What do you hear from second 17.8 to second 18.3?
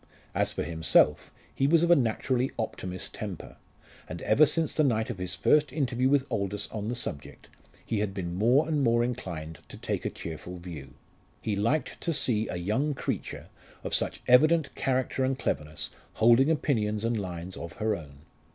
own.